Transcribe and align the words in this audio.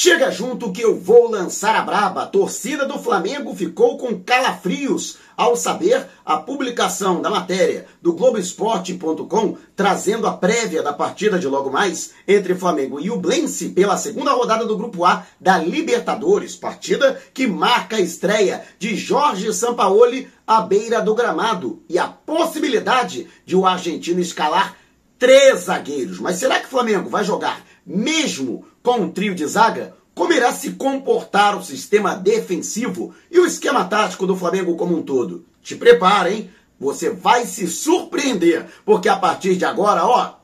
Chega 0.00 0.30
junto 0.30 0.70
que 0.70 0.80
eu 0.80 0.96
vou 0.96 1.28
lançar 1.28 1.74
a 1.74 1.82
braba. 1.82 2.22
A 2.22 2.26
torcida 2.26 2.86
do 2.86 3.00
Flamengo 3.00 3.52
ficou 3.52 3.98
com 3.98 4.16
calafrios 4.20 5.18
ao 5.36 5.56
saber 5.56 6.06
a 6.24 6.36
publicação 6.36 7.20
da 7.20 7.28
matéria 7.28 7.84
do 8.00 8.12
Globoesporte.com 8.12 9.56
trazendo 9.74 10.28
a 10.28 10.34
prévia 10.34 10.84
da 10.84 10.92
partida 10.92 11.36
de 11.36 11.48
logo 11.48 11.68
mais 11.68 12.12
entre 12.28 12.54
Flamengo 12.54 13.00
e 13.00 13.10
o 13.10 13.18
Blense 13.18 13.70
pela 13.70 13.96
segunda 13.96 14.30
rodada 14.30 14.64
do 14.64 14.76
Grupo 14.76 15.04
A 15.04 15.26
da 15.40 15.58
Libertadores, 15.58 16.54
partida 16.54 17.20
que 17.34 17.48
marca 17.48 17.96
a 17.96 18.00
estreia 18.00 18.62
de 18.78 18.94
Jorge 18.94 19.52
Sampaoli 19.52 20.28
à 20.46 20.60
beira 20.60 21.00
do 21.00 21.12
gramado 21.12 21.82
e 21.88 21.98
a 21.98 22.06
possibilidade 22.06 23.26
de 23.44 23.56
o 23.56 23.66
argentino 23.66 24.20
escalar 24.20 24.76
três 25.18 25.62
zagueiros. 25.62 26.20
Mas 26.20 26.36
será 26.36 26.60
que 26.60 26.66
o 26.66 26.70
Flamengo 26.70 27.10
vai 27.10 27.24
jogar 27.24 27.66
mesmo 27.84 28.64
com 28.88 29.02
um 29.02 29.10
trio 29.10 29.34
de 29.34 29.46
zaga? 29.46 29.92
Como 30.14 30.32
irá 30.32 30.50
se 30.50 30.70
comportar 30.70 31.54
o 31.54 31.62
sistema 31.62 32.14
defensivo 32.14 33.14
e 33.30 33.38
o 33.38 33.44
esquema 33.44 33.84
tático 33.84 34.26
do 34.26 34.34
Flamengo 34.34 34.76
como 34.76 34.96
um 34.96 35.02
todo? 35.02 35.44
Te 35.60 35.76
prepara, 35.76 36.32
hein? 36.32 36.48
Você 36.80 37.10
vai 37.10 37.44
se 37.44 37.66
surpreender, 37.66 38.64
porque 38.86 39.06
a 39.06 39.16
partir 39.16 39.56
de 39.56 39.64
agora, 39.66 40.06
ó, 40.06 40.36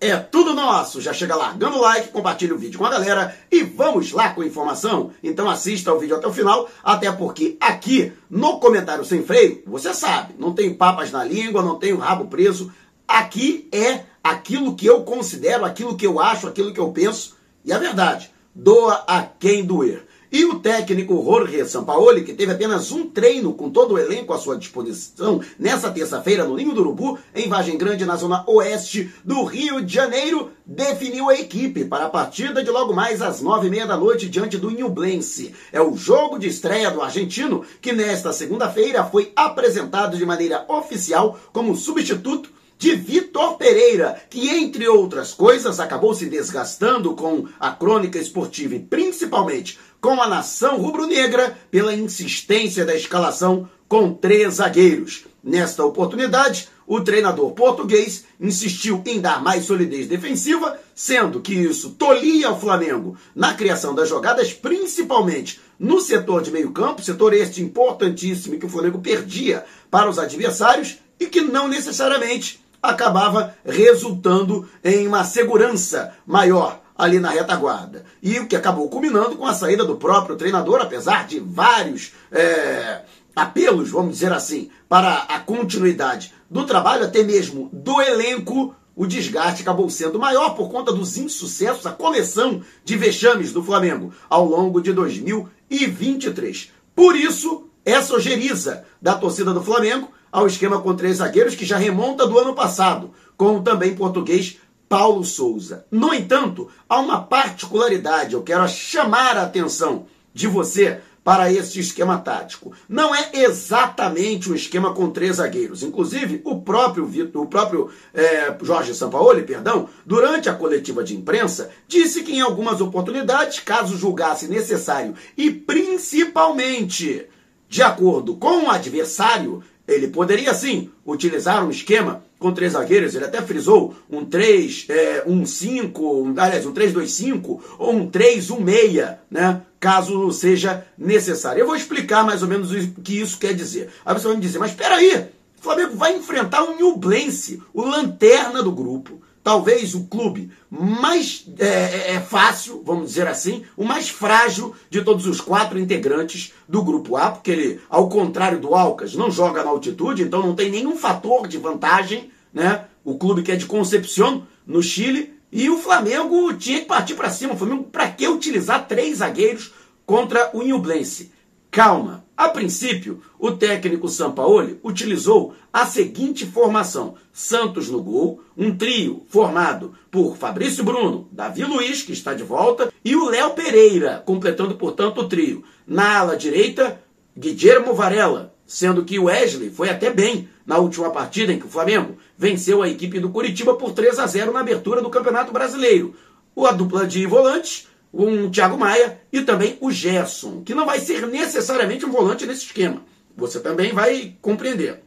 é 0.00 0.16
tudo 0.16 0.54
nosso. 0.54 1.00
Já 1.00 1.12
chega 1.12 1.34
largando 1.34 1.78
o 1.78 1.80
like, 1.80 2.10
compartilha 2.10 2.54
o 2.54 2.58
vídeo 2.58 2.78
com 2.78 2.86
a 2.86 2.90
galera 2.90 3.36
e 3.50 3.64
vamos 3.64 4.12
lá 4.12 4.28
com 4.28 4.42
a 4.42 4.46
informação. 4.46 5.10
Então 5.20 5.50
assista 5.50 5.92
o 5.92 5.98
vídeo 5.98 6.14
até 6.14 6.28
o 6.28 6.32
final, 6.32 6.70
até 6.84 7.10
porque 7.10 7.56
aqui 7.60 8.12
no 8.30 8.60
comentário 8.60 9.04
sem 9.04 9.24
freio, 9.24 9.64
você 9.66 9.92
sabe, 9.92 10.36
não 10.38 10.52
tem 10.52 10.72
papas 10.72 11.10
na 11.10 11.24
língua, 11.24 11.64
não 11.64 11.80
tem 11.80 11.92
o 11.92 11.98
rabo 11.98 12.26
preso. 12.26 12.72
Aqui 13.08 13.68
é 13.72 14.04
aquilo 14.22 14.76
que 14.76 14.86
eu 14.86 15.02
considero, 15.02 15.64
aquilo 15.64 15.96
que 15.96 16.06
eu 16.06 16.20
acho, 16.20 16.46
aquilo 16.46 16.72
que 16.72 16.78
eu 16.78 16.92
penso. 16.92 17.34
E 17.66 17.72
a 17.72 17.78
verdade, 17.78 18.30
doa 18.54 19.02
a 19.08 19.22
quem 19.22 19.64
doer. 19.64 20.06
E 20.30 20.44
o 20.44 20.60
técnico 20.60 21.20
Jorge 21.24 21.64
Sampaoli, 21.66 22.22
que 22.22 22.32
teve 22.32 22.52
apenas 22.52 22.92
um 22.92 23.08
treino 23.08 23.54
com 23.54 23.70
todo 23.70 23.94
o 23.94 23.98
elenco 23.98 24.32
à 24.32 24.38
sua 24.38 24.56
disposição 24.56 25.40
nessa 25.58 25.90
terça-feira 25.90 26.44
no 26.44 26.54
Ninho 26.54 26.72
do 26.72 26.80
Urubu, 26.80 27.18
em 27.34 27.48
Vagem 27.48 27.76
Grande, 27.76 28.04
na 28.04 28.14
zona 28.14 28.44
oeste 28.46 29.12
do 29.24 29.42
Rio 29.42 29.82
de 29.82 29.92
Janeiro, 29.92 30.52
definiu 30.64 31.28
a 31.28 31.34
equipe 31.34 31.84
para 31.84 32.06
a 32.06 32.10
partida 32.10 32.62
de 32.62 32.70
logo 32.70 32.92
mais 32.92 33.20
às 33.20 33.40
nove 33.40 33.66
e 33.66 33.70
meia 33.70 33.86
da 33.86 33.96
noite 33.96 34.28
diante 34.28 34.58
do 34.58 34.70
Nublense. 34.70 35.52
É 35.72 35.80
o 35.80 35.96
jogo 35.96 36.38
de 36.38 36.46
estreia 36.46 36.90
do 36.90 37.02
argentino, 37.02 37.64
que 37.80 37.92
nesta 37.92 38.32
segunda-feira 38.32 39.02
foi 39.04 39.32
apresentado 39.34 40.16
de 40.16 40.24
maneira 40.24 40.64
oficial 40.68 41.36
como 41.52 41.74
substituto 41.74 42.50
de 42.78 42.94
Vitor 42.94 43.56
Pereira, 43.56 44.20
que, 44.28 44.48
entre 44.48 44.86
outras 44.88 45.32
coisas, 45.32 45.80
acabou 45.80 46.14
se 46.14 46.26
desgastando 46.26 47.14
com 47.14 47.46
a 47.58 47.70
crônica 47.70 48.18
esportiva 48.18 48.74
e 48.74 48.80
principalmente 48.80 49.78
com 50.00 50.20
a 50.20 50.28
nação 50.28 50.76
rubro-negra 50.76 51.56
pela 51.70 51.94
insistência 51.94 52.84
da 52.84 52.94
escalação 52.94 53.68
com 53.88 54.12
três 54.12 54.54
zagueiros. 54.54 55.24
Nesta 55.42 55.84
oportunidade, 55.84 56.68
o 56.86 57.00
treinador 57.00 57.52
português 57.52 58.24
insistiu 58.40 59.02
em 59.06 59.20
dar 59.20 59.42
mais 59.42 59.64
solidez 59.64 60.06
defensiva, 60.06 60.78
sendo 60.94 61.40
que 61.40 61.54
isso 61.54 61.90
tolia 61.90 62.50
o 62.50 62.60
Flamengo 62.60 63.16
na 63.34 63.54
criação 63.54 63.94
das 63.94 64.08
jogadas, 64.08 64.52
principalmente 64.52 65.60
no 65.78 66.00
setor 66.00 66.42
de 66.42 66.50
meio-campo, 66.50 67.02
setor 67.02 67.32
este 67.32 67.62
importantíssimo 67.62 68.58
que 68.58 68.66
o 68.66 68.68
Flamengo 68.68 68.98
perdia 68.98 69.64
para 69.90 70.10
os 70.10 70.18
adversários 70.18 70.98
e 71.18 71.26
que 71.26 71.40
não 71.40 71.68
necessariamente 71.68 72.64
acabava 72.88 73.54
resultando 73.64 74.68
em 74.82 75.06
uma 75.06 75.24
segurança 75.24 76.14
maior 76.26 76.80
ali 76.96 77.18
na 77.18 77.30
retaguarda. 77.30 78.04
E 78.22 78.38
o 78.38 78.46
que 78.46 78.56
acabou 78.56 78.88
culminando 78.88 79.36
com 79.36 79.46
a 79.46 79.54
saída 79.54 79.84
do 79.84 79.96
próprio 79.96 80.36
treinador, 80.36 80.80
apesar 80.80 81.26
de 81.26 81.38
vários 81.38 82.12
é, 82.32 83.02
apelos, 83.34 83.90
vamos 83.90 84.12
dizer 84.12 84.32
assim, 84.32 84.70
para 84.88 85.24
a 85.28 85.38
continuidade 85.40 86.32
do 86.50 86.64
trabalho, 86.64 87.04
até 87.04 87.22
mesmo 87.22 87.68
do 87.72 88.00
elenco, 88.00 88.74
o 88.94 89.06
desgaste 89.06 89.60
acabou 89.60 89.90
sendo 89.90 90.18
maior 90.18 90.54
por 90.54 90.70
conta 90.70 90.90
dos 90.90 91.18
insucessos, 91.18 91.84
a 91.84 91.92
coleção 91.92 92.62
de 92.82 92.96
vexames 92.96 93.52
do 93.52 93.62
Flamengo 93.62 94.12
ao 94.30 94.46
longo 94.46 94.80
de 94.80 94.92
2023. 94.94 96.72
Por 96.94 97.14
isso, 97.14 97.68
essa 97.86 98.14
ojeriza 98.14 98.84
da 99.00 99.14
torcida 99.14 99.54
do 99.54 99.62
Flamengo 99.62 100.10
ao 100.32 100.46
esquema 100.46 100.80
com 100.82 100.96
três 100.96 101.18
zagueiros 101.18 101.54
que 101.54 101.64
já 101.64 101.78
remonta 101.78 102.26
do 102.26 102.36
ano 102.36 102.52
passado, 102.52 103.12
com 103.36 103.56
o 103.56 103.62
também 103.62 103.94
português 103.94 104.58
Paulo 104.88 105.24
Souza. 105.24 105.86
No 105.90 106.12
entanto, 106.12 106.68
há 106.88 106.98
uma 106.98 107.22
particularidade, 107.22 108.34
eu 108.34 108.42
quero 108.42 108.68
chamar 108.68 109.38
a 109.38 109.44
atenção 109.44 110.06
de 110.34 110.48
você 110.48 111.00
para 111.22 111.50
esse 111.50 111.80
esquema 111.80 112.18
tático. 112.18 112.72
Não 112.88 113.14
é 113.14 113.30
exatamente 113.32 114.50
um 114.50 114.54
esquema 114.54 114.92
com 114.92 115.10
três 115.10 115.36
zagueiros. 115.36 115.82
Inclusive, 115.82 116.40
o 116.44 116.60
próprio 116.60 117.06
Vitor, 117.06 117.42
o 117.42 117.48
próprio 117.48 117.90
é, 118.14 118.54
Jorge 118.62 118.94
Sampaoli, 118.94 119.42
perdão, 119.42 119.88
durante 120.04 120.48
a 120.48 120.54
coletiva 120.54 121.02
de 121.02 121.16
imprensa, 121.16 121.70
disse 121.88 122.22
que 122.22 122.32
em 122.32 122.40
algumas 122.40 122.80
oportunidades, 122.80 123.58
caso 123.58 123.96
julgasse 123.96 124.46
necessário 124.46 125.14
e 125.36 125.50
principalmente 125.50 127.26
de 127.68 127.82
acordo 127.82 128.36
com 128.36 128.64
o 128.64 128.70
adversário, 128.70 129.62
ele 129.86 130.08
poderia 130.08 130.52
sim 130.54 130.90
utilizar 131.04 131.64
um 131.64 131.70
esquema 131.70 132.24
com 132.38 132.52
três 132.52 132.72
zagueiros, 132.72 133.14
ele 133.14 133.24
até 133.24 133.40
frisou 133.40 133.94
um 134.10 134.24
3, 134.24 134.86
é, 134.88 135.24
um 135.26 135.46
5, 135.46 136.22
um, 136.22 136.34
aliás, 136.36 136.66
um 136.66 136.72
3-2-5 136.72 137.60
ou 137.78 137.92
um 137.92 138.10
3-1-6, 138.10 139.16
né? 139.30 139.62
Caso 139.80 140.30
seja 140.32 140.86
necessário. 140.98 141.60
Eu 141.60 141.66
vou 141.66 141.76
explicar 141.76 142.24
mais 142.24 142.42
ou 142.42 142.48
menos 142.48 142.72
o 142.72 143.00
que 143.00 143.20
isso 143.20 143.38
quer 143.38 143.54
dizer. 143.54 143.88
Aí 144.04 144.14
você 144.14 144.26
vai 144.26 144.36
me 144.36 144.42
dizer, 144.42 144.58
mas 144.58 144.70
espera 144.70 144.96
aí, 144.96 145.28
o 145.58 145.62
Flamengo 145.62 145.96
vai 145.96 146.14
enfrentar 146.16 146.62
o 146.64 146.76
Newblense, 146.76 147.62
o 147.72 147.82
lanterna 147.82 148.62
do 148.62 148.72
grupo 148.72 149.20
talvez 149.46 149.94
o 149.94 150.08
clube 150.08 150.50
mais 150.68 151.46
é, 151.60 151.66
é, 151.66 152.14
é, 152.14 152.20
fácil, 152.20 152.82
vamos 152.84 153.10
dizer 153.10 153.28
assim, 153.28 153.62
o 153.76 153.84
mais 153.84 154.08
frágil 154.08 154.74
de 154.90 155.02
todos 155.02 155.24
os 155.24 155.40
quatro 155.40 155.78
integrantes 155.78 156.52
do 156.68 156.82
grupo 156.82 157.16
A, 157.16 157.30
porque 157.30 157.52
ele, 157.52 157.80
ao 157.88 158.08
contrário 158.08 158.58
do 158.58 158.74
Alcas, 158.74 159.14
não 159.14 159.30
joga 159.30 159.62
na 159.62 159.70
altitude, 159.70 160.24
então 160.24 160.42
não 160.42 160.56
tem 160.56 160.68
nenhum 160.68 160.96
fator 160.96 161.46
de 161.46 161.58
vantagem, 161.58 162.28
né? 162.52 162.86
O 163.04 163.16
clube 163.16 163.44
que 163.44 163.52
é 163.52 163.56
de 163.56 163.66
Concepción, 163.66 164.42
no 164.66 164.82
Chile, 164.82 165.34
e 165.52 165.70
o 165.70 165.78
Flamengo 165.78 166.52
tinha 166.54 166.80
que 166.80 166.86
partir 166.86 167.14
para 167.14 167.30
cima. 167.30 167.54
O 167.54 167.56
Flamengo, 167.56 167.84
para 167.84 168.10
que 168.10 168.26
utilizar 168.26 168.88
três 168.88 169.18
zagueiros 169.18 169.72
contra 170.04 170.50
o 170.54 170.60
Inublense? 170.60 171.30
Calma. 171.70 172.25
A 172.36 172.50
princípio, 172.50 173.22
o 173.38 173.50
técnico 173.50 174.08
Sampaoli 174.08 174.78
utilizou 174.84 175.54
a 175.72 175.86
seguinte 175.86 176.44
formação: 176.44 177.14
Santos 177.32 177.88
no 177.88 178.02
gol, 178.02 178.42
um 178.54 178.76
trio 178.76 179.24
formado 179.28 179.94
por 180.10 180.36
Fabrício 180.36 180.84
Bruno, 180.84 181.28
Davi 181.32 181.64
Luiz, 181.64 182.02
que 182.02 182.12
está 182.12 182.34
de 182.34 182.42
volta, 182.42 182.92
e 183.02 183.16
o 183.16 183.30
Léo 183.30 183.54
Pereira, 183.54 184.22
completando, 184.26 184.74
portanto, 184.74 185.22
o 185.22 185.28
trio. 185.28 185.64
Na 185.86 186.18
ala 186.18 186.36
direita, 186.36 187.00
Guilherme 187.34 187.94
Varela, 187.94 188.54
sendo 188.66 189.04
que 189.04 189.18
o 189.18 189.24
Wesley 189.24 189.70
foi 189.70 189.88
até 189.88 190.10
bem 190.10 190.46
na 190.66 190.76
última 190.76 191.08
partida 191.08 191.54
em 191.54 191.58
que 191.58 191.66
o 191.66 191.70
Flamengo 191.70 192.18
venceu 192.36 192.82
a 192.82 192.88
equipe 192.88 193.18
do 193.18 193.30
Curitiba 193.30 193.76
por 193.76 193.92
3 193.92 194.18
a 194.18 194.26
0 194.26 194.52
na 194.52 194.60
abertura 194.60 195.00
do 195.00 195.08
Campeonato 195.08 195.52
Brasileiro. 195.52 196.14
A 196.58 196.72
dupla 196.72 197.06
de 197.06 197.26
volantes 197.26 197.86
um 198.24 198.50
Thiago 198.50 198.78
Maia 198.78 199.20
e 199.30 199.42
também 199.42 199.76
o 199.80 199.90
Gerson, 199.90 200.62
que 200.62 200.74
não 200.74 200.86
vai 200.86 201.00
ser 201.00 201.26
necessariamente 201.26 202.06
um 202.06 202.10
volante 202.10 202.46
nesse 202.46 202.64
esquema. 202.64 203.02
Você 203.36 203.60
também 203.60 203.92
vai 203.92 204.34
compreender. 204.40 205.02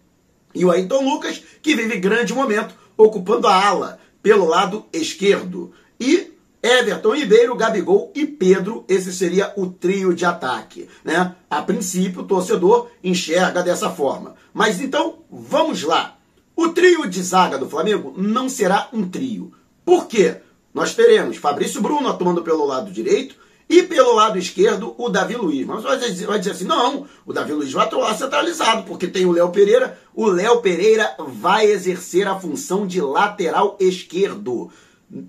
E 0.54 0.64
o 0.64 0.72
Ayrton 0.72 1.04
Lucas, 1.04 1.42
que 1.62 1.76
vive 1.76 1.98
grande 1.98 2.34
momento, 2.34 2.76
ocupando 2.96 3.48
a 3.48 3.68
ala 3.68 4.00
pelo 4.22 4.46
lado 4.46 4.86
esquerdo. 4.94 5.72
E 6.00 6.32
Everton 6.62 7.16
Ribeiro, 7.16 7.56
Gabigol 7.56 8.12
e 8.14 8.26
Pedro, 8.26 8.84
esse 8.88 9.14
seria 9.14 9.54
o 9.56 9.68
trio 9.68 10.14
de 10.14 10.26
ataque. 10.26 10.88
Né? 11.04 11.36
A 11.50 11.62
princípio, 11.62 12.22
o 12.22 12.28
torcedor 12.28 12.90
enxerga 13.04 13.64
dessa 13.64 13.90
forma. 13.90 14.36
Mas 14.54 14.80
então, 14.82 15.20
vamos 15.32 15.84
lá. 15.84 16.18
O 16.56 16.70
trio 16.70 17.08
de 17.08 17.24
zaga 17.24 17.58
do 17.58 17.70
Flamengo 17.70 18.14
não 18.18 18.50
será 18.50 18.90
um 18.92 19.08
trio. 19.08 19.54
Por 19.86 20.08
quê? 20.08 20.38
Nós 20.74 20.94
teremos 20.94 21.38
Fabrício 21.38 21.82
Bruno 21.82 22.08
atuando 22.08 22.42
pelo 22.44 22.66
lado 22.66 22.92
direito 22.92 23.36
e 23.70 23.84
pelo 23.84 24.16
lado 24.16 24.38
esquerdo 24.38 24.96
o 24.98 25.10
Davi 25.10 25.36
Luiz. 25.36 25.66
Mas 25.66 25.84
você 25.84 26.26
vai 26.26 26.40
dizer, 26.40 26.52
assim: 26.52 26.66
não, 26.66 27.06
o 27.26 27.32
Davi 27.32 27.54
Luiz 27.54 27.72
vai 27.72 27.86
atuar 27.86 28.18
centralizado, 28.18 28.84
porque 28.84 29.08
tem 29.08 29.26
o 29.26 29.32
Léo 29.32 29.50
Pereira. 29.50 30.00
O 30.14 30.26
Léo 30.26 30.62
Pereira 30.62 31.16
vai 31.20 31.68
exercer 31.68 32.28
a 32.28 32.40
função 32.40 32.88
de 32.88 33.00
lateral 33.00 33.78
esquerdo. 33.80 34.72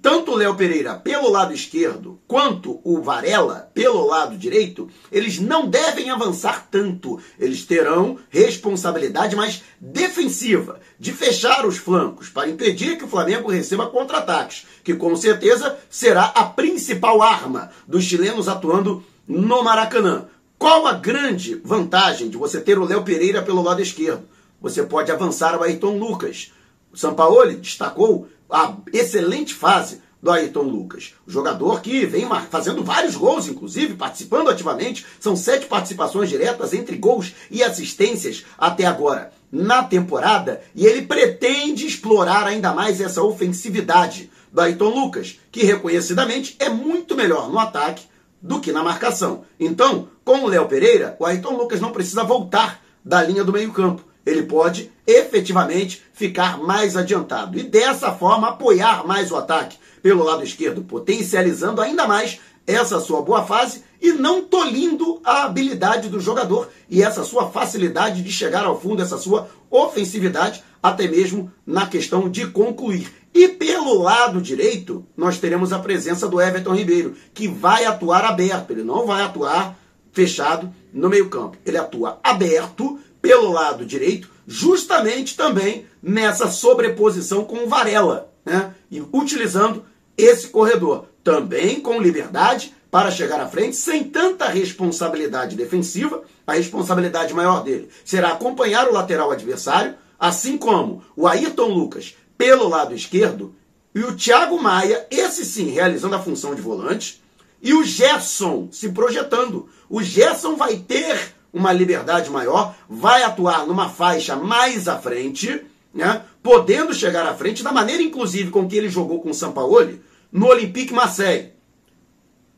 Tanto 0.02 0.32
o 0.32 0.36
Léo 0.36 0.54
Pereira 0.54 0.94
pelo 0.94 1.30
lado 1.30 1.54
esquerdo 1.54 2.20
quanto 2.26 2.80
o 2.84 3.00
Varela 3.00 3.70
pelo 3.72 4.06
lado 4.06 4.36
direito, 4.36 4.88
eles 5.10 5.40
não 5.40 5.66
devem 5.66 6.10
avançar 6.10 6.68
tanto. 6.70 7.18
Eles 7.38 7.64
terão 7.64 8.18
responsabilidade 8.28 9.34
mais 9.34 9.62
defensiva 9.80 10.80
de 10.98 11.12
fechar 11.12 11.66
os 11.66 11.78
flancos 11.78 12.28
para 12.28 12.48
impedir 12.48 12.98
que 12.98 13.04
o 13.04 13.08
Flamengo 13.08 13.50
receba 13.50 13.88
contra-ataques, 13.88 14.66
que 14.84 14.94
com 14.94 15.16
certeza 15.16 15.78
será 15.88 16.24
a 16.24 16.44
principal 16.44 17.22
arma 17.22 17.70
dos 17.88 18.04
chilenos 18.04 18.48
atuando 18.48 19.02
no 19.26 19.62
Maracanã. 19.62 20.26
Qual 20.58 20.86
a 20.86 20.92
grande 20.92 21.54
vantagem 21.64 22.28
de 22.28 22.36
você 22.36 22.60
ter 22.60 22.78
o 22.78 22.84
Léo 22.84 23.02
Pereira 23.02 23.40
pelo 23.40 23.62
lado 23.62 23.80
esquerdo? 23.80 24.28
Você 24.60 24.82
pode 24.82 25.10
avançar 25.10 25.58
o 25.58 25.62
Ayrton 25.62 25.96
Lucas. 25.96 26.52
Sampaoli 26.94 27.56
destacou 27.56 28.28
a 28.50 28.76
excelente 28.92 29.54
fase 29.54 30.00
do 30.22 30.30
Ayrton 30.30 30.62
Lucas. 30.62 31.14
O 31.26 31.30
jogador 31.30 31.80
que 31.80 32.04
vem 32.04 32.28
fazendo 32.50 32.84
vários 32.84 33.16
gols, 33.16 33.48
inclusive, 33.48 33.94
participando 33.94 34.50
ativamente. 34.50 35.06
São 35.18 35.34
sete 35.34 35.66
participações 35.66 36.28
diretas 36.28 36.74
entre 36.74 36.96
gols 36.96 37.32
e 37.50 37.62
assistências 37.62 38.44
até 38.58 38.84
agora 38.84 39.32
na 39.50 39.82
temporada. 39.82 40.60
E 40.74 40.84
ele 40.86 41.02
pretende 41.02 41.86
explorar 41.86 42.46
ainda 42.46 42.72
mais 42.72 43.00
essa 43.00 43.22
ofensividade 43.22 44.30
do 44.52 44.60
Ayrton 44.60 44.88
Lucas, 44.88 45.38
que 45.50 45.64
reconhecidamente 45.64 46.56
é 46.58 46.68
muito 46.68 47.16
melhor 47.16 47.50
no 47.50 47.58
ataque 47.58 48.04
do 48.42 48.60
que 48.60 48.72
na 48.72 48.82
marcação. 48.82 49.44
Então, 49.58 50.08
com 50.24 50.44
o 50.44 50.48
Léo 50.48 50.66
Pereira, 50.66 51.16
o 51.18 51.26
Ayrton 51.26 51.56
Lucas 51.56 51.80
não 51.80 51.92
precisa 51.92 52.24
voltar 52.24 52.82
da 53.04 53.22
linha 53.22 53.44
do 53.44 53.52
meio-campo 53.52 54.04
ele 54.24 54.42
pode 54.42 54.90
efetivamente 55.06 56.02
ficar 56.12 56.58
mais 56.58 56.96
adiantado 56.96 57.58
e 57.58 57.62
dessa 57.62 58.12
forma 58.12 58.48
apoiar 58.48 59.06
mais 59.06 59.30
o 59.30 59.36
ataque 59.36 59.78
pelo 60.02 60.24
lado 60.24 60.44
esquerdo, 60.44 60.82
potencializando 60.82 61.80
ainda 61.80 62.06
mais 62.06 62.38
essa 62.66 63.00
sua 63.00 63.22
boa 63.22 63.44
fase 63.44 63.82
e 64.00 64.12
não 64.12 64.42
tolindo 64.42 65.20
a 65.24 65.44
habilidade 65.44 66.08
do 66.08 66.20
jogador 66.20 66.68
e 66.88 67.02
essa 67.02 67.24
sua 67.24 67.50
facilidade 67.50 68.22
de 68.22 68.30
chegar 68.30 68.64
ao 68.64 68.80
fundo, 68.80 69.02
essa 69.02 69.18
sua 69.18 69.48
ofensividade, 69.70 70.62
até 70.82 71.06
mesmo 71.06 71.50
na 71.66 71.86
questão 71.86 72.28
de 72.28 72.46
concluir. 72.46 73.12
E 73.34 73.48
pelo 73.48 74.02
lado 74.02 74.40
direito, 74.40 75.04
nós 75.16 75.38
teremos 75.38 75.72
a 75.72 75.78
presença 75.78 76.28
do 76.28 76.40
Everton 76.40 76.74
Ribeiro, 76.74 77.14
que 77.34 77.46
vai 77.46 77.84
atuar 77.84 78.24
aberto, 78.24 78.70
ele 78.70 78.82
não 78.82 79.06
vai 79.06 79.22
atuar 79.22 79.78
fechado 80.12 80.72
no 80.92 81.08
meio-campo. 81.08 81.56
Ele 81.64 81.76
atua 81.76 82.18
aberto 82.22 82.98
pelo 83.20 83.50
lado 83.52 83.84
direito, 83.84 84.28
justamente 84.46 85.36
também 85.36 85.86
nessa 86.02 86.50
sobreposição 86.50 87.44
com 87.44 87.64
o 87.64 87.68
Varela, 87.68 88.32
né? 88.44 88.74
E 88.90 89.00
utilizando 89.12 89.84
esse 90.16 90.48
corredor, 90.48 91.06
também 91.22 91.80
com 91.80 92.00
liberdade 92.00 92.74
para 92.90 93.10
chegar 93.10 93.40
à 93.40 93.48
frente, 93.48 93.76
sem 93.76 94.04
tanta 94.04 94.48
responsabilidade 94.48 95.54
defensiva. 95.54 96.22
A 96.46 96.54
responsabilidade 96.54 97.32
maior 97.32 97.62
dele 97.62 97.88
será 98.04 98.30
acompanhar 98.30 98.88
o 98.88 98.92
lateral 98.92 99.30
adversário, 99.30 99.94
assim 100.18 100.58
como 100.58 101.02
o 101.14 101.28
Ayrton 101.28 101.68
Lucas 101.68 102.14
pelo 102.36 102.68
lado 102.68 102.94
esquerdo 102.94 103.54
e 103.94 104.00
o 104.00 104.16
Thiago 104.16 104.60
Maia, 104.62 105.06
esse 105.10 105.44
sim, 105.44 105.70
realizando 105.70 106.14
a 106.14 106.22
função 106.22 106.54
de 106.54 106.62
volante, 106.62 107.20
e 107.60 107.74
o 107.74 107.84
Gerson 107.84 108.68
se 108.70 108.90
projetando. 108.90 109.68
O 109.88 110.02
Gerson 110.02 110.54
vai 110.56 110.76
ter 110.76 111.34
uma 111.52 111.72
liberdade 111.72 112.30
maior, 112.30 112.74
vai 112.88 113.22
atuar 113.22 113.66
numa 113.66 113.88
faixa 113.88 114.36
mais 114.36 114.88
à 114.88 114.98
frente, 114.98 115.64
né, 115.92 116.22
podendo 116.42 116.94
chegar 116.94 117.26
à 117.26 117.34
frente 117.34 117.62
da 117.62 117.72
maneira, 117.72 118.02
inclusive, 118.02 118.50
com 118.50 118.68
que 118.68 118.76
ele 118.76 118.88
jogou 118.88 119.20
com 119.20 119.30
o 119.30 119.34
Sampaoli 119.34 120.00
no 120.30 120.46
Olympique 120.46 120.92
Marseille. 120.92 121.52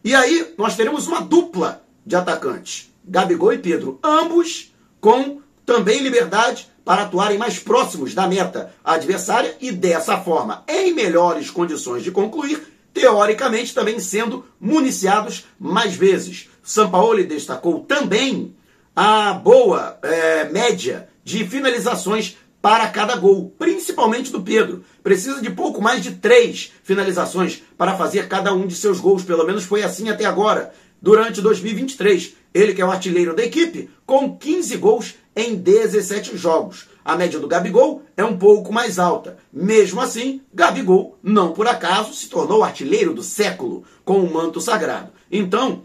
E 0.04 0.14
aí 0.14 0.54
nós 0.58 0.76
teremos 0.76 1.06
uma 1.06 1.20
dupla 1.20 1.82
de 2.04 2.16
atacantes, 2.16 2.92
Gabigol 3.04 3.52
e 3.52 3.58
Pedro, 3.58 3.98
ambos 4.02 4.72
com 5.00 5.40
também 5.64 6.00
liberdade 6.00 6.68
para 6.84 7.02
atuarem 7.02 7.38
mais 7.38 7.58
próximos 7.58 8.12
da 8.12 8.26
meta 8.26 8.74
adversária 8.84 9.56
e 9.60 9.70
dessa 9.70 10.18
forma, 10.18 10.64
em 10.68 10.92
melhores 10.92 11.50
condições 11.50 12.02
de 12.02 12.10
concluir, 12.10 12.60
teoricamente 12.92 13.72
também 13.72 13.98
sendo 14.00 14.44
municiados 14.60 15.46
mais 15.58 15.94
vezes. 15.94 16.48
Sampaoli 16.62 17.24
destacou 17.24 17.80
também 17.80 18.54
a 18.94 19.32
boa 19.32 19.98
é, 20.02 20.44
média 20.50 21.08
de 21.24 21.46
finalizações 21.46 22.36
para 22.60 22.86
cada 22.88 23.16
gol, 23.16 23.52
principalmente 23.58 24.30
do 24.30 24.42
Pedro. 24.42 24.84
Precisa 25.02 25.40
de 25.40 25.50
pouco 25.50 25.82
mais 25.82 26.02
de 26.02 26.12
três 26.12 26.72
finalizações 26.84 27.62
para 27.76 27.96
fazer 27.96 28.28
cada 28.28 28.54
um 28.54 28.66
de 28.66 28.76
seus 28.76 29.00
gols, 29.00 29.24
pelo 29.24 29.44
menos 29.44 29.64
foi 29.64 29.82
assim 29.82 30.08
até 30.08 30.24
agora, 30.24 30.72
durante 31.00 31.40
2023. 31.40 32.34
Ele 32.54 32.74
que 32.74 32.82
é 32.82 32.84
o 32.84 32.90
artilheiro 32.90 33.34
da 33.34 33.42
equipe, 33.42 33.90
com 34.06 34.36
15 34.36 34.76
gols 34.76 35.14
em 35.34 35.56
17 35.56 36.36
jogos. 36.36 36.86
A 37.04 37.16
média 37.16 37.40
do 37.40 37.48
Gabigol 37.48 38.02
é 38.16 38.24
um 38.24 38.38
pouco 38.38 38.72
mais 38.72 38.98
alta. 38.98 39.38
Mesmo 39.52 40.00
assim, 40.00 40.40
Gabigol, 40.54 41.18
não 41.20 41.52
por 41.52 41.66
acaso, 41.66 42.14
se 42.14 42.28
tornou 42.28 42.60
o 42.60 42.64
artilheiro 42.64 43.12
do 43.12 43.22
século 43.22 43.82
com 44.04 44.20
o 44.20 44.32
manto 44.32 44.60
sagrado. 44.60 45.10
Então, 45.30 45.82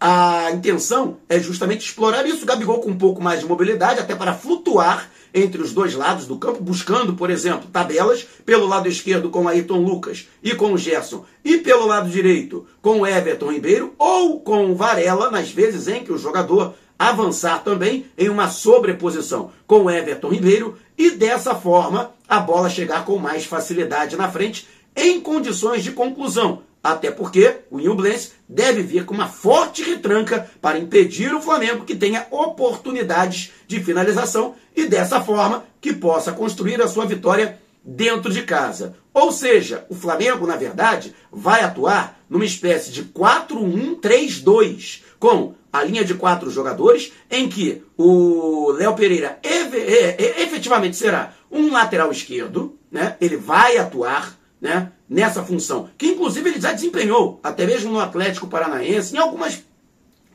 a 0.00 0.50
intenção 0.50 1.18
é 1.28 1.38
justamente 1.38 1.84
explorar 1.84 2.26
isso. 2.26 2.46
Gabigol 2.46 2.80
com 2.80 2.90
um 2.90 2.96
pouco 2.96 3.22
mais 3.22 3.40
de 3.40 3.46
mobilidade, 3.46 4.00
até 4.00 4.14
para 4.14 4.32
flutuar 4.32 5.10
entre 5.34 5.60
os 5.60 5.72
dois 5.74 5.94
lados 5.94 6.26
do 6.26 6.38
campo, 6.38 6.62
buscando, 6.62 7.12
por 7.12 7.28
exemplo, 7.28 7.68
tabelas. 7.70 8.26
Pelo 8.46 8.66
lado 8.66 8.88
esquerdo 8.88 9.28
com 9.28 9.46
Ayrton 9.46 9.82
Lucas 9.84 10.26
e 10.42 10.54
com 10.54 10.72
o 10.72 10.78
Gerson, 10.78 11.24
e 11.44 11.58
pelo 11.58 11.86
lado 11.86 12.08
direito 12.08 12.66
com 12.80 13.00
o 13.00 13.06
Everton 13.06 13.52
Ribeiro, 13.52 13.94
ou 13.98 14.40
com 14.40 14.70
o 14.70 14.74
Varela, 14.74 15.30
nas 15.30 15.50
vezes 15.50 15.86
em 15.86 16.02
que 16.02 16.12
o 16.12 16.18
jogador 16.18 16.74
avançar 16.98 17.62
também 17.62 18.06
em 18.16 18.28
uma 18.28 18.48
sobreposição 18.48 19.52
com 19.66 19.84
o 19.84 19.90
Everton 19.90 20.28
Ribeiro, 20.28 20.78
e 20.96 21.10
dessa 21.10 21.54
forma 21.54 22.12
a 22.26 22.40
bola 22.40 22.70
chegar 22.70 23.04
com 23.04 23.18
mais 23.18 23.44
facilidade 23.44 24.16
na 24.16 24.30
frente, 24.30 24.66
em 24.96 25.20
condições 25.20 25.84
de 25.84 25.92
conclusão 25.92 26.62
até 26.82 27.10
porque 27.10 27.58
o 27.70 27.78
Nublense 27.78 28.32
deve 28.48 28.82
vir 28.82 29.04
com 29.04 29.14
uma 29.14 29.28
forte 29.28 29.82
retranca 29.82 30.50
para 30.60 30.78
impedir 30.78 31.34
o 31.34 31.40
Flamengo 31.40 31.84
que 31.84 31.94
tenha 31.94 32.26
oportunidades 32.30 33.52
de 33.66 33.80
finalização 33.80 34.54
e 34.74 34.86
dessa 34.86 35.20
forma 35.20 35.64
que 35.80 35.92
possa 35.92 36.32
construir 36.32 36.80
a 36.80 36.88
sua 36.88 37.04
vitória 37.06 37.58
dentro 37.84 38.32
de 38.32 38.42
casa. 38.42 38.96
Ou 39.12 39.32
seja, 39.32 39.84
o 39.88 39.94
Flamengo, 39.94 40.46
na 40.46 40.56
verdade, 40.56 41.14
vai 41.30 41.62
atuar 41.62 42.18
numa 42.28 42.44
espécie 42.44 42.90
de 42.90 43.04
4-1-3-2, 43.04 45.02
com 45.18 45.54
a 45.72 45.82
linha 45.82 46.04
de 46.04 46.14
quatro 46.14 46.50
jogadores, 46.50 47.12
em 47.30 47.48
que 47.48 47.82
o 47.96 48.72
Léo 48.72 48.94
Pereira 48.94 49.38
efetivamente 49.42 50.96
será 50.96 51.32
um 51.50 51.72
lateral 51.72 52.10
esquerdo, 52.12 52.78
né? 52.90 53.16
ele 53.20 53.36
vai 53.36 53.76
atuar 53.76 54.38
né, 54.60 54.92
nessa 55.10 55.42
função, 55.42 55.90
que 55.98 56.06
inclusive 56.06 56.48
ele 56.48 56.60
já 56.60 56.72
desempenhou, 56.72 57.40
até 57.42 57.66
mesmo 57.66 57.90
no 57.90 57.98
Atlético 57.98 58.46
Paranaense, 58.46 59.16
em 59.16 59.18
algumas 59.18 59.60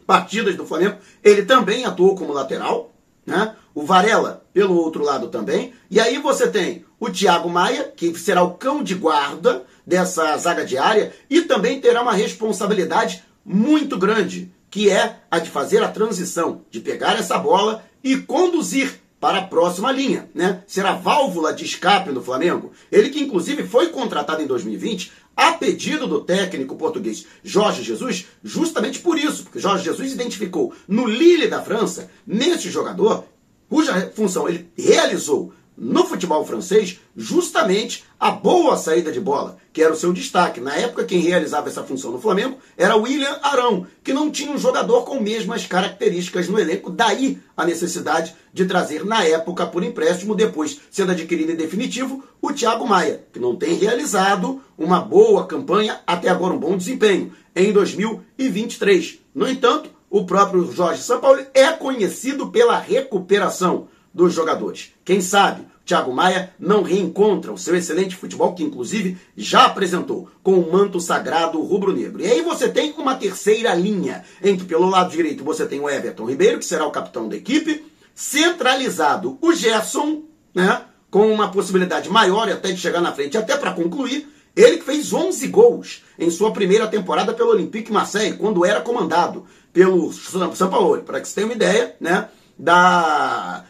partidas 0.06 0.58
do 0.58 0.66
Flamengo, 0.66 0.98
ele 1.24 1.46
também 1.46 1.86
atuou 1.86 2.14
como 2.14 2.34
lateral, 2.34 2.92
né? 3.26 3.56
O 3.74 3.84
Varela, 3.84 4.46
pelo 4.54 4.76
outro 4.76 5.04
lado 5.04 5.30
também. 5.30 5.74
E 5.90 6.00
aí 6.00 6.20
você 6.20 6.50
tem 6.50 6.86
o 7.00 7.10
Thiago 7.10 7.50
Maia, 7.50 7.92
que 7.96 8.14
será 8.20 8.44
o 8.44 8.54
cão 8.56 8.84
de 8.84 8.96
guarda 8.96 9.64
dessa 9.88 10.38
zaga 10.38 10.66
diária 10.66 11.14
e 11.30 11.42
também 11.42 11.80
terá 11.80 12.02
uma 12.02 12.14
responsabilidade 12.14 13.24
muito 13.44 13.98
grande, 13.98 14.52
que 14.70 14.90
é 14.90 15.20
a 15.32 15.40
de 15.40 15.50
fazer 15.50 15.84
a 15.84 15.92
transição, 15.92 16.62
de 16.70 16.80
pegar 16.80 17.18
essa 17.18 17.38
bola 17.38 17.84
e 18.04 18.18
conduzir 18.18 19.00
para 19.26 19.40
a 19.40 19.48
próxima 19.48 19.92
linha, 19.92 20.30
né? 20.36 20.62
Será 20.68 20.94
válvula 20.94 21.52
de 21.52 21.66
escape 21.66 22.12
no 22.12 22.22
Flamengo. 22.22 22.72
Ele 22.92 23.10
que 23.10 23.24
inclusive 23.24 23.64
foi 23.64 23.88
contratado 23.88 24.44
em 24.44 24.46
2020 24.46 25.12
a 25.36 25.54
pedido 25.54 26.06
do 26.06 26.22
técnico 26.22 26.76
português 26.76 27.26
Jorge 27.44 27.82
Jesus, 27.82 28.28
justamente 28.44 29.00
por 29.00 29.18
isso, 29.18 29.42
porque 29.42 29.60
Jorge 29.60 29.84
Jesus 29.84 30.12
identificou 30.12 30.76
no 30.88 31.08
Lille 31.08 31.48
da 31.48 31.64
França, 31.64 32.08
nesse 32.26 32.70
jogador, 32.70 33.26
cuja 33.68 34.12
função 34.14 34.48
ele 34.48 34.70
realizou 34.78 35.52
no 35.78 36.06
futebol 36.06 36.46
francês 36.46 37.00
justamente 37.16 38.04
a 38.20 38.32
boa 38.32 38.78
saída 38.78 39.12
de 39.12 39.20
bola, 39.20 39.58
que 39.74 39.82
era 39.82 39.94
o 39.94 39.96
seu 39.96 40.14
destaque. 40.14 40.62
Na 40.62 40.76
época, 40.76 41.04
quem 41.04 41.20
realizava 41.20 41.68
essa 41.68 41.84
função 41.84 42.12
no 42.12 42.22
Flamengo 42.22 42.58
era 42.78 42.96
William 42.96 43.40
Arão, 43.42 43.86
que 44.04 44.14
não 44.14 44.32
tinha 44.32 44.52
um 44.52 44.58
jogador 44.58 45.04
com 45.04 45.20
mesmas 45.20 45.66
características 45.66 46.48
no 46.48 46.60
elenco, 46.60 46.90
daí 46.90 47.40
a 47.56 47.66
necessidade 47.66 48.36
de 48.54 48.66
trazer 48.66 49.06
na 49.06 49.24
época 49.24 49.66
por 49.66 49.84
empréstimo, 49.84 50.36
depois 50.36 50.80
sendo 50.90 51.12
adquirido 51.12 51.52
em 51.52 51.56
definitivo, 51.56 52.24
o 52.42 52.54
Thiago 52.54 52.88
Maia, 52.88 53.26
que 53.34 53.40
não 53.40 53.56
tem 53.56 53.76
realizado 53.76 54.62
uma 54.78 55.02
boa 55.02 55.46
campanha, 55.46 56.00
até 56.08 56.30
agora 56.30 56.54
um 56.54 56.60
bom 56.60 56.78
desempenho, 56.78 57.34
em 57.56 57.72
2023. 57.72 59.20
No 59.34 59.48
entanto, 59.48 59.90
o 60.10 60.26
próprio 60.26 60.72
Jorge 60.72 61.02
Sampaoli 61.02 61.46
é 61.54 61.72
conhecido 61.72 62.48
pela 62.48 62.80
recuperação 62.80 63.88
dos 64.16 64.34
jogadores. 64.34 64.94
Quem 65.04 65.20
sabe 65.20 65.68
Thiago 65.86 66.12
Maia 66.14 66.52
não 66.58 66.82
reencontra 66.82 67.52
o 67.52 67.58
seu 67.58 67.76
excelente 67.76 68.16
futebol, 68.16 68.56
que 68.56 68.64
inclusive 68.64 69.18
já 69.36 69.66
apresentou 69.66 70.30
com 70.42 70.54
o 70.54 70.72
manto 70.72 71.00
sagrado 71.00 71.62
rubro-negro. 71.62 72.24
E 72.24 72.26
aí 72.26 72.42
você 72.42 72.70
tem 72.70 72.94
uma 72.98 73.16
terceira 73.16 73.76
linha, 73.76 74.24
em 74.42 74.58
que 74.58 74.64
pelo 74.64 74.90
lado 74.90 75.12
direito 75.12 75.44
você 75.44 75.66
tem 75.66 75.80
o 75.80 75.90
Everton 75.90 76.26
Ribeiro, 76.26 76.58
que 76.58 76.66
será 76.66 76.88
o 76.88 76.92
capitão 76.92 77.28
da 77.28 77.36
equipe, 77.36 77.86
centralizado 78.16 79.38
o 79.42 79.54
Gerson, 79.54 80.24
né, 80.56 80.82
com 81.12 81.32
uma 81.32 81.52
possibilidade 81.52 82.10
maior 82.10 82.50
até 82.50 82.72
de 82.72 82.80
chegar 82.80 83.02
na 83.02 83.14
frente, 83.14 83.38
até 83.38 83.56
para 83.56 83.74
concluir, 83.74 84.28
ele 84.56 84.78
que 84.78 84.86
fez 84.86 85.12
11 85.12 85.48
gols 85.50 86.04
em 86.18 86.30
sua 86.30 86.52
primeira 86.52 86.88
temporada 86.88 87.34
pelo 87.34 87.52
Olympique 87.52 87.92
Marseille, 87.92 88.38
quando 88.38 88.66
era 88.66 88.80
comandado 88.80 89.46
pelo 89.74 90.12
São 90.14 90.70
Paulo. 90.70 91.02
Para 91.02 91.20
que 91.20 91.28
você 91.28 91.36
tenha 91.36 91.48
uma 91.48 91.54
ideia, 91.54 91.96
né? 92.00 92.30
Da 92.58 93.66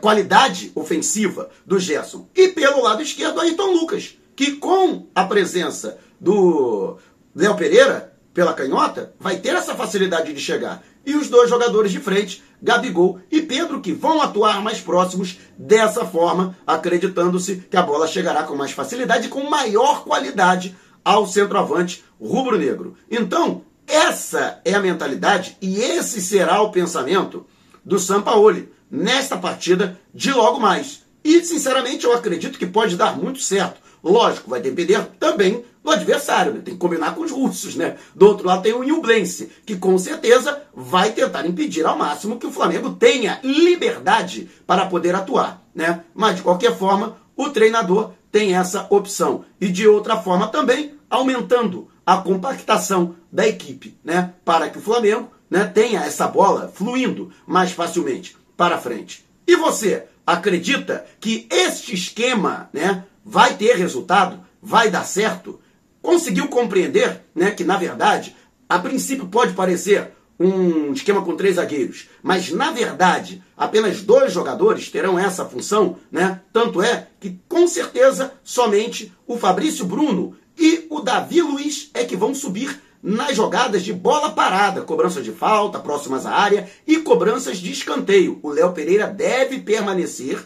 qualidade 0.00 0.72
ofensiva 0.74 1.50
do 1.64 1.78
Gerson. 1.78 2.28
E 2.34 2.48
pelo 2.48 2.82
lado 2.82 3.02
esquerdo, 3.02 3.40
Ayrton 3.40 3.72
Lucas, 3.72 4.16
que 4.36 4.52
com 4.52 5.06
a 5.14 5.24
presença 5.24 5.98
do 6.20 6.98
Léo 7.34 7.56
Pereira 7.56 8.12
pela 8.32 8.52
canhota, 8.52 9.14
vai 9.18 9.36
ter 9.36 9.54
essa 9.54 9.74
facilidade 9.74 10.32
de 10.32 10.40
chegar. 10.40 10.82
E 11.06 11.14
os 11.14 11.28
dois 11.28 11.48
jogadores 11.48 11.92
de 11.92 12.00
frente, 12.00 12.42
Gabigol 12.60 13.20
e 13.30 13.40
Pedro, 13.40 13.80
que 13.80 13.92
vão 13.92 14.20
atuar 14.20 14.60
mais 14.60 14.80
próximos 14.80 15.38
dessa 15.56 16.04
forma, 16.04 16.56
acreditando-se 16.66 17.56
que 17.70 17.76
a 17.76 17.82
bola 17.82 18.08
chegará 18.08 18.42
com 18.42 18.56
mais 18.56 18.72
facilidade 18.72 19.26
e 19.26 19.30
com 19.30 19.48
maior 19.48 20.02
qualidade 20.02 20.76
ao 21.04 21.26
centroavante 21.26 22.02
rubro-negro. 22.20 22.96
Então, 23.10 23.62
essa 23.86 24.60
é 24.64 24.74
a 24.74 24.80
mentalidade 24.80 25.56
e 25.60 25.76
esse 25.78 26.20
será 26.20 26.60
o 26.62 26.72
pensamento 26.72 27.46
do 27.84 27.98
Sampaoli 27.98 28.72
nesta 28.90 29.36
partida 29.36 29.98
de 30.12 30.32
logo 30.32 30.60
mais. 30.60 31.02
E, 31.24 31.42
sinceramente, 31.42 32.04
eu 32.04 32.12
acredito 32.12 32.58
que 32.58 32.66
pode 32.66 32.96
dar 32.96 33.16
muito 33.16 33.40
certo. 33.40 33.80
Lógico, 34.02 34.50
vai 34.50 34.60
depender 34.60 35.02
também 35.18 35.64
do 35.82 35.90
adversário, 35.90 36.52
né? 36.52 36.60
tem 36.62 36.74
que 36.74 36.80
combinar 36.80 37.14
com 37.14 37.22
os 37.22 37.30
russos. 37.30 37.74
Né? 37.74 37.96
Do 38.14 38.26
outro 38.26 38.46
lado 38.46 38.62
tem 38.62 38.74
o 38.74 38.84
Nublense, 38.84 39.50
que 39.64 39.76
com 39.76 39.96
certeza 39.96 40.62
vai 40.74 41.12
tentar 41.12 41.46
impedir 41.46 41.86
ao 41.86 41.96
máximo 41.96 42.38
que 42.38 42.46
o 42.46 42.52
Flamengo 42.52 42.92
tenha 42.92 43.40
liberdade 43.42 44.50
para 44.66 44.84
poder 44.86 45.14
atuar. 45.14 45.62
Né? 45.74 46.04
Mas, 46.14 46.36
de 46.36 46.42
qualquer 46.42 46.76
forma, 46.76 47.16
o 47.34 47.48
treinador 47.48 48.10
tem 48.30 48.54
essa 48.54 48.86
opção. 48.90 49.46
E 49.58 49.68
de 49.68 49.88
outra 49.88 50.18
forma 50.18 50.48
também, 50.48 50.94
aumentando 51.08 51.88
a 52.04 52.18
compactação 52.18 53.16
da 53.32 53.46
equipe, 53.46 53.96
né? 54.04 54.34
Para 54.44 54.68
que 54.68 54.78
o 54.78 54.82
Flamengo 54.82 55.30
né, 55.48 55.64
tenha 55.64 56.00
essa 56.00 56.26
bola 56.28 56.70
fluindo 56.74 57.32
mais 57.46 57.72
facilmente 57.72 58.36
para 58.56 58.78
frente. 58.78 59.24
E 59.46 59.56
você 59.56 60.04
acredita 60.26 61.04
que 61.20 61.46
este 61.50 61.94
esquema 61.94 62.68
né, 62.72 63.04
vai 63.24 63.54
ter 63.56 63.76
resultado? 63.76 64.40
Vai 64.62 64.90
dar 64.90 65.04
certo? 65.04 65.60
Conseguiu 66.00 66.48
compreender 66.48 67.22
né, 67.34 67.50
que, 67.50 67.64
na 67.64 67.76
verdade, 67.76 68.34
a 68.68 68.78
princípio 68.78 69.26
pode 69.26 69.52
parecer 69.52 70.12
um 70.38 70.92
esquema 70.92 71.22
com 71.22 71.36
três 71.36 71.56
zagueiros, 71.56 72.08
mas 72.22 72.50
na 72.50 72.72
verdade 72.72 73.42
apenas 73.56 74.02
dois 74.02 74.32
jogadores 74.32 74.90
terão 74.90 75.18
essa 75.18 75.44
função, 75.44 75.96
né? 76.10 76.40
Tanto 76.52 76.82
é 76.82 77.06
que 77.20 77.38
com 77.48 77.68
certeza 77.68 78.32
somente 78.42 79.12
o 79.26 79.38
Fabrício 79.38 79.84
Bruno 79.84 80.36
e 80.58 80.86
o 80.90 81.00
Davi 81.00 81.40
Luiz 81.40 81.90
é 81.94 82.04
que 82.04 82.16
vão 82.16 82.34
subir 82.34 82.80
nas 83.04 83.36
jogadas 83.36 83.84
de 83.84 83.92
bola 83.92 84.30
parada, 84.30 84.80
cobranças 84.80 85.22
de 85.22 85.30
falta, 85.30 85.78
próximas 85.78 86.24
à 86.24 86.30
área 86.30 86.66
e 86.86 86.96
cobranças 86.96 87.58
de 87.58 87.70
escanteio. 87.70 88.40
O 88.42 88.48
Léo 88.48 88.72
Pereira 88.72 89.06
deve 89.06 89.60
permanecer 89.60 90.42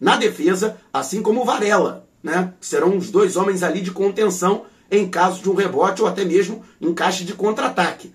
na 0.00 0.16
defesa, 0.16 0.76
assim 0.92 1.20
como 1.20 1.42
o 1.42 1.44
Varela, 1.44 2.06
né? 2.22 2.54
Que 2.60 2.66
serão 2.66 2.96
os 2.96 3.10
dois 3.10 3.36
homens 3.36 3.64
ali 3.64 3.80
de 3.80 3.90
contenção 3.90 4.66
em 4.88 5.08
caso 5.08 5.42
de 5.42 5.50
um 5.50 5.54
rebote 5.54 6.00
ou 6.00 6.06
até 6.06 6.24
mesmo 6.24 6.64
encaixe 6.80 7.24
de 7.24 7.32
contra-ataque 7.32 8.14